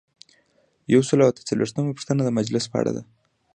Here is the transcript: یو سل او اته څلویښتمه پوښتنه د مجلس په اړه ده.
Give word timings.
یو 0.93 1.01
سل 1.09 1.19
او 1.23 1.29
اته 1.31 1.41
څلویښتمه 1.49 1.91
پوښتنه 1.97 2.21
د 2.23 2.29
مجلس 2.37 2.65
په 2.71 2.77
اړه 2.81 2.91
ده. 2.97 3.03